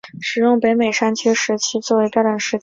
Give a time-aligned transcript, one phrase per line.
[0.19, 2.59] 使用北美山区时区作为标准时间。